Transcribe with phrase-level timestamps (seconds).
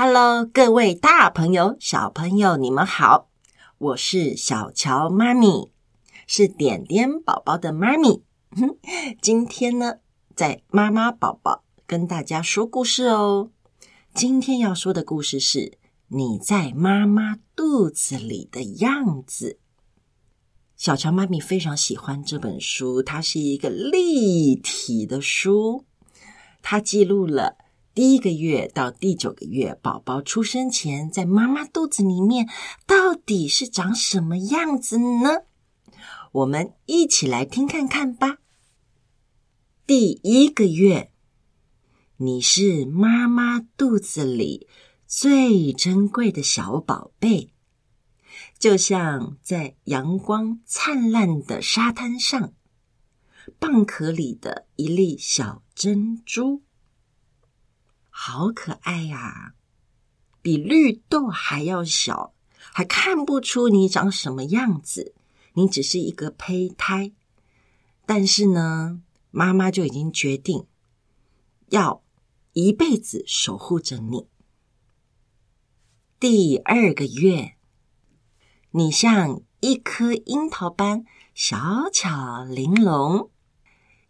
[0.00, 3.30] Hello，各位大朋友、小朋友，你们好！
[3.78, 5.72] 我是小乔妈咪，
[6.24, 8.22] 是点点宝宝的妈咪。
[9.20, 9.96] 今天呢，
[10.36, 13.50] 在妈妈宝宝跟大家说故事哦。
[14.14, 15.76] 今天要说的故事是
[16.06, 19.58] 你在妈妈肚子里的样子。
[20.76, 25.84] 小乔妈咪非常喜欢这本书，它是一个立体的书，
[26.62, 27.56] 它记录了。
[27.98, 32.48] 第一个月到第九个月，宝宝出生前，在妈妈肚子里面
[32.86, 35.42] 到底是长什么样子呢？
[36.30, 38.38] 我们一起来听看看吧。
[39.84, 41.10] 第一个月，
[42.18, 44.68] 你是妈妈肚子里
[45.08, 47.50] 最珍贵的小宝贝，
[48.60, 52.52] 就像在阳光灿烂的沙滩上，
[53.58, 56.62] 蚌壳里的一粒小珍珠。
[58.20, 59.54] 好可爱呀，
[60.42, 62.34] 比绿豆还要小，
[62.72, 65.14] 还看不出你长什么样子，
[65.54, 67.12] 你只是一个胚胎。
[68.04, 70.66] 但是呢，妈妈就已经决定
[71.68, 72.02] 要
[72.54, 74.26] 一辈子守护着你。
[76.18, 77.56] 第二个月，
[78.72, 81.04] 你像一颗樱桃般
[81.34, 83.30] 小巧玲珑，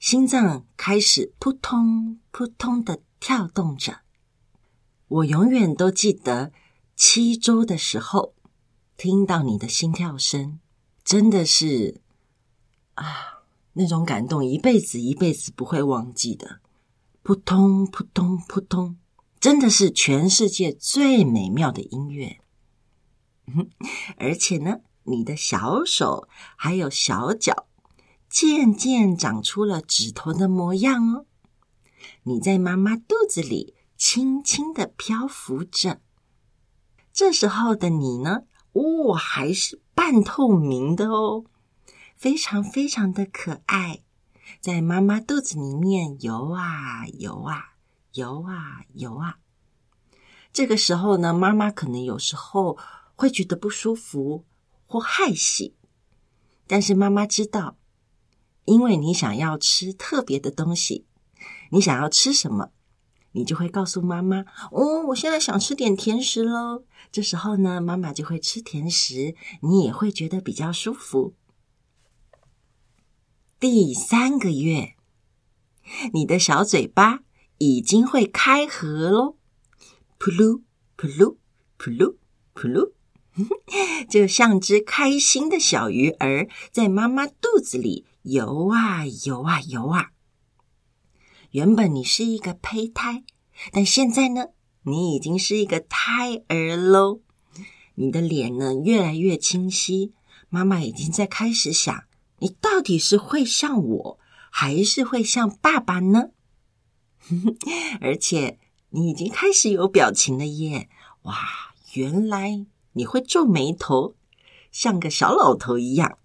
[0.00, 4.00] 心脏开始扑通扑通的跳动着。
[5.08, 6.52] 我永远都记得
[6.94, 8.34] 七周的时候，
[8.98, 10.60] 听到你的心跳声，
[11.02, 12.02] 真的是
[12.94, 16.60] 啊，那种感动，一辈子一辈子不会忘记的。
[17.22, 18.98] 扑通扑通扑通，
[19.40, 22.40] 真的是全世界最美妙的音乐。
[24.18, 27.66] 而且呢，你的小手还有小脚，
[28.28, 31.24] 渐渐长出了指头的模样哦。
[32.24, 33.77] 你在妈妈肚子里。
[33.98, 36.00] 轻轻的漂浮着，
[37.12, 38.44] 这时候的你呢？
[38.72, 41.44] 哦，还是半透明的哦，
[42.14, 44.04] 非常非常的可爱，
[44.60, 47.74] 在妈妈肚子里面游啊游啊
[48.12, 49.38] 游啊游啊。
[50.52, 52.78] 这个时候呢，妈妈可能有时候
[53.16, 54.44] 会觉得不舒服
[54.86, 55.74] 或害喜，
[56.68, 57.76] 但是妈妈知道，
[58.64, 61.04] 因为你想要吃特别的东西，
[61.72, 62.70] 你想要吃什么？
[63.32, 71.34] 你就会告诉妈妈：“哦，我现在想吃点甜食喽。”这时候呢，妈妈就会吃甜食，你也会觉得比较舒服。
[73.60, 74.94] 第三个月，
[76.12, 77.20] 你的小嘴巴
[77.58, 79.36] 已经会开合喽，
[80.18, 80.62] 噗噜
[80.96, 81.36] 噗噜
[81.78, 82.16] 噗噜
[82.54, 82.92] 噗噜，
[84.08, 90.10] 就像只开心的小鱼儿，在妈妈肚子里游啊游啊游啊。
[91.52, 93.24] 原本你是一个胚胎，
[93.72, 94.48] 但现在呢，
[94.82, 97.20] 你已经是一个胎儿喽。
[97.94, 100.12] 你的脸呢，越来越清晰。
[100.50, 102.04] 妈妈已经在开始想，
[102.40, 104.18] 你到底是会像我，
[104.50, 106.30] 还是会像爸爸呢？
[108.00, 108.58] 而且
[108.90, 110.88] 你已经开始有表情了耶！
[111.22, 111.34] 哇，
[111.94, 114.14] 原来你会皱眉头，
[114.70, 116.18] 像个小老头一样，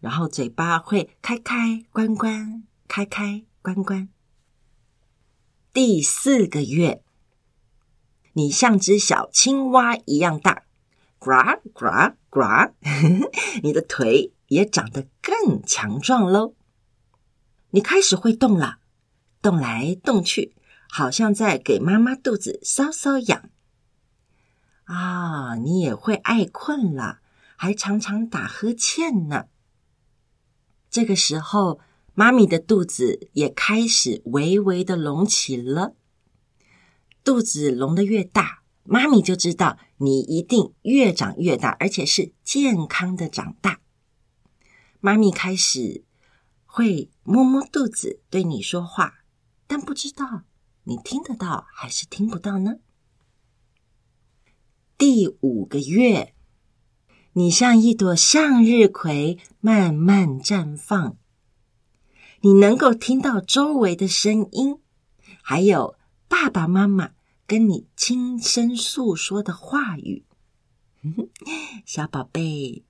[0.00, 4.08] 然后嘴巴会开开关关，开开关关。
[5.74, 7.02] 第四个月，
[8.34, 10.64] 你像只小青蛙一样大，
[11.18, 11.30] 呱
[11.72, 12.74] 呱呱！
[13.64, 16.54] 你的腿也长得更强壮喽。
[17.70, 18.80] 你开始会动了，
[19.40, 20.54] 动来动去，
[20.90, 23.48] 好像在给妈妈肚子搔搔痒。
[24.84, 27.20] 啊，你也会爱困了，
[27.56, 29.46] 还常常打呵欠呢。
[30.90, 31.80] 这个时候。
[32.14, 35.96] 妈咪的肚子也开始微微的隆起了，
[37.24, 43.80] 肚子隆得越大，妈咪就知道你一定越长越大，而且是健康的长大。
[45.00, 46.04] 妈咪开始
[46.66, 49.24] 会摸摸肚子，对你说话，
[49.66, 50.42] 但不知道
[50.84, 52.76] 你听得到还是听不到呢？
[54.98, 56.34] 第五个月，
[57.32, 61.16] 你像一朵向日葵，慢慢绽放。
[62.44, 64.80] 你能够听到周围的声音，
[65.42, 65.94] 还有
[66.26, 67.10] 爸爸妈妈
[67.46, 70.24] 跟你轻声诉说的话语。
[71.86, 72.82] 小宝贝，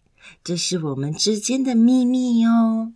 [0.42, 2.94] 这是我们之间的秘密哦。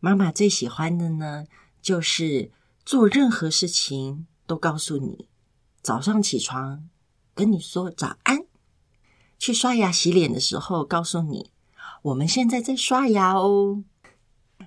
[0.00, 1.46] 妈妈最喜欢的呢，
[1.80, 2.50] 就是
[2.84, 5.26] 做任何事情都告诉你。
[5.80, 6.90] 早上起床
[7.34, 8.44] 跟你说早安，
[9.38, 11.50] 去刷牙洗脸的时候告诉你，
[12.02, 13.82] 我们现在在刷牙哦。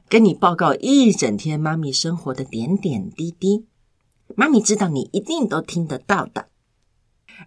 [0.10, 3.68] 跟你报告一整天妈咪生活的点点滴滴，
[4.36, 6.50] 妈咪知道你一定都听得到的。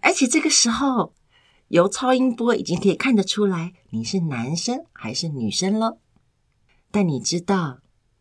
[0.01, 1.13] 而且这个时候，
[1.67, 5.99] 由超音波已经可以看得出来你是男生还是女生了。
[6.89, 7.79] 但你知道，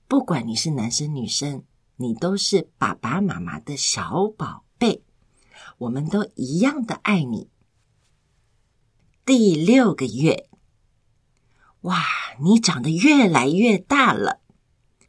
[0.09, 1.63] 不管你是男生女生，
[1.99, 5.05] 你都是爸爸妈妈的小宝贝，
[5.79, 7.49] 我们都一样的爱你。
[9.25, 10.49] 第六个月，
[11.83, 12.05] 哇，
[12.41, 14.41] 你长得越来越大了，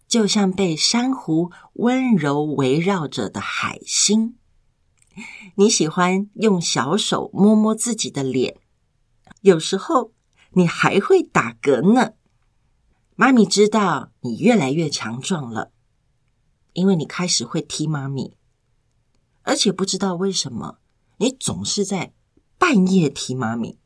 [0.08, 4.38] 就像被珊瑚温柔围绕着的海星。
[5.56, 8.58] 你喜欢用小手摸摸自己的脸，
[9.42, 10.14] 有时候
[10.54, 12.14] 你还会打嗝呢。
[13.16, 15.72] 妈咪知道你越来越强壮了，
[16.74, 18.36] 因为你开始会踢妈咪，
[19.44, 20.80] 而且不知道为什么
[21.18, 22.14] 你总是在
[22.58, 23.78] 半夜踢妈咪，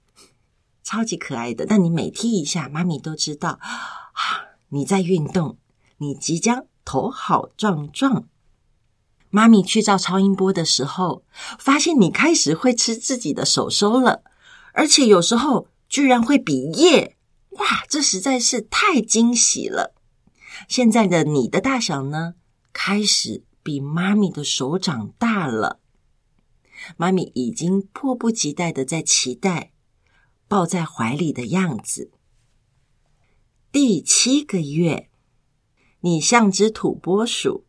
[0.88, 1.66] 超级可爱的。
[1.66, 5.58] 但你每踢一下，妈咪都知道啊，你在运动，
[5.98, 8.30] 你即将头好壮壮。
[9.30, 11.26] 妈咪去照超音波的时候，
[11.60, 14.24] 发现你开始会吃自己的手手了，
[14.72, 17.18] 而且有时候居然会比耶！
[17.50, 19.94] 哇，这实在是太惊喜了！
[20.70, 22.36] 现在的你的大小呢，
[22.72, 25.82] 开始比妈咪的手掌大了。
[26.96, 29.72] 妈咪已经迫不及待的在期待
[30.48, 32.12] 抱在怀里的样子。
[33.72, 35.10] 第七个月，
[36.02, 37.66] 你像只土拨鼠。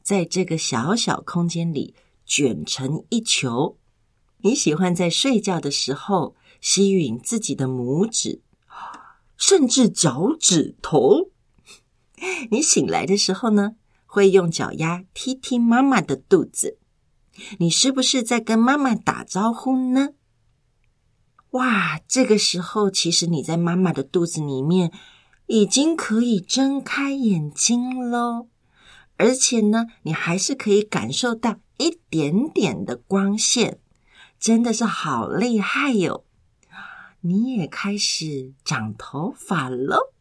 [0.00, 1.94] 在这个小小空间里
[2.24, 3.76] 卷成一球，
[4.38, 8.40] 你喜欢在睡觉的时候吸吮自己的拇指，
[9.36, 11.30] 甚至脚趾头。
[12.50, 13.72] 你醒来的时候呢，
[14.06, 16.78] 会用脚丫踢踢妈妈的肚子。
[17.58, 20.14] 你是不是在跟妈妈打招呼呢？
[21.52, 24.92] 哇，这个时候其实你在妈妈的肚子里面
[25.46, 28.48] 已经可以睁开眼睛喽。
[29.16, 33.80] 而且呢，你还是可以感受到一点点的光线，
[34.38, 36.24] 真的是好厉害哟！
[37.22, 40.12] 你也开始长头发喽。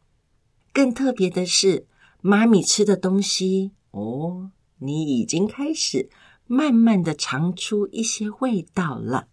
[0.73, 1.85] 更特别的是，
[2.21, 6.09] 妈咪吃的东西哦，你已经开始
[6.47, 9.27] 慢慢的尝出一些味道了。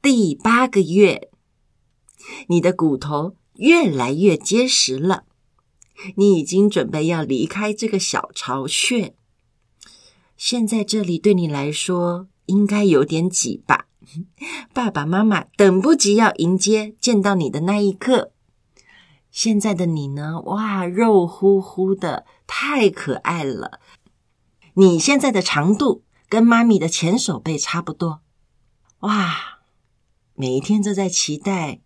[0.00, 1.28] 第八个月，
[2.46, 5.24] 你的骨头越来越结实了。
[6.14, 9.16] 你已经准备要离开这个小巢穴，
[10.36, 13.86] 现在这里对你来说应该有点挤吧？
[14.72, 18.32] 爸爸妈妈等不及要迎接见到你的那一刻。
[19.32, 20.40] 现在的你呢？
[20.42, 23.80] 哇，肉乎乎的，太可爱了！
[24.74, 28.20] 你现在的长度跟妈咪的前手背差不多。
[29.00, 29.57] 哇，
[30.40, 31.80] 每一天都在期待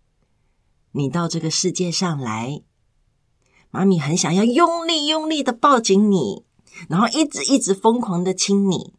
[0.91, 2.61] 你到这个世界上来。
[3.71, 6.43] 妈咪很想要用力用力的抱紧你，
[6.87, 8.93] 然后一直一直疯狂的亲你，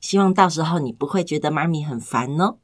[0.00, 2.56] 希望到时候你不会觉得妈咪很烦哦。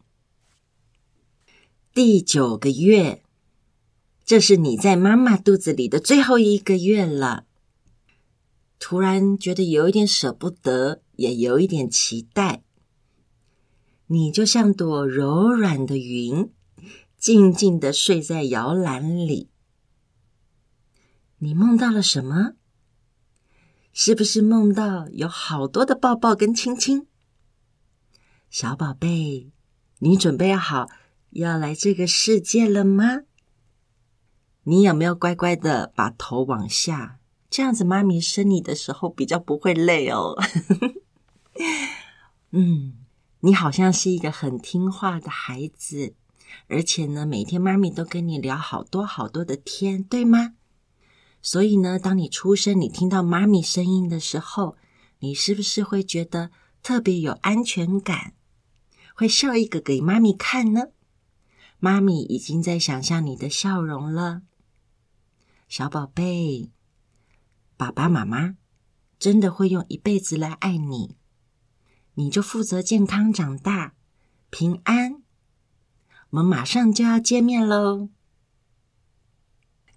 [1.93, 3.23] 第九个月，
[4.25, 7.45] 这是你在妈妈肚子里的最后一个月了。
[8.79, 12.63] 突然觉得有一点舍不得，也有一点期待。
[14.13, 16.51] 你就像朵柔软的云，
[17.17, 19.51] 静静的睡在摇篮里。
[21.39, 22.55] 你梦到了什么？
[23.93, 27.07] 是不是梦到有好多的抱抱跟亲亲？
[28.49, 29.53] 小宝贝，
[30.01, 30.89] 你准备好
[31.31, 33.21] 要来这个世界了吗？
[34.65, 37.21] 你有没有乖乖的把头往下？
[37.49, 40.37] 这样子妈咪生你的时候比较不会累哦。
[42.51, 43.00] 嗯，
[43.41, 46.15] 你好像是一个很听话的孩子，
[46.69, 50.55] 而且呢，每天妈咪都跟你聊好多好多的天，对吗？
[51.41, 54.77] 所以呢，当你出生，你听到妈咪声音的时候，
[55.21, 56.51] 你是不是会觉得
[56.83, 58.35] 特别有安全感？
[59.15, 60.89] 会笑一个给妈咪看呢？
[61.79, 64.43] 妈咪已经在想象你的笑容了，
[65.67, 66.71] 小宝贝，
[67.79, 68.57] 爸爸妈妈
[69.19, 71.17] 真的会用一辈子来爱你，
[72.21, 73.95] 你就负责健康长大，
[74.51, 75.23] 平安。
[76.29, 78.11] 我们马上就要见面喽。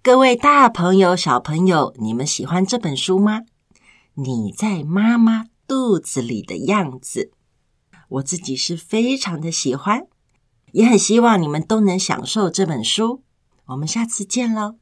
[0.02, 3.42] 各位大朋友、小朋友，你们喜欢这本书吗？
[4.14, 7.30] 你在妈妈肚子里的样子，
[8.08, 10.06] 我自己是非常的喜欢，
[10.72, 13.22] 也很希望你们都能享受这本书。
[13.66, 14.76] 我们下次见喽。